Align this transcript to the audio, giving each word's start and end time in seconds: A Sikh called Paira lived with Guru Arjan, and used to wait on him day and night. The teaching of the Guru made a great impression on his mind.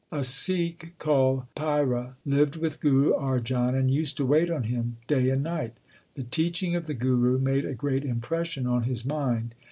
A 0.11 0.23
Sikh 0.23 0.95
called 0.97 1.43
Paira 1.55 2.15
lived 2.25 2.55
with 2.55 2.79
Guru 2.79 3.13
Arjan, 3.13 3.75
and 3.77 3.91
used 3.93 4.17
to 4.17 4.25
wait 4.25 4.49
on 4.49 4.63
him 4.63 4.97
day 5.07 5.29
and 5.29 5.43
night. 5.43 5.73
The 6.15 6.23
teaching 6.23 6.75
of 6.75 6.87
the 6.87 6.95
Guru 6.95 7.37
made 7.37 7.65
a 7.65 7.75
great 7.75 8.03
impression 8.03 8.65
on 8.65 8.81
his 8.81 9.05
mind. 9.05 9.53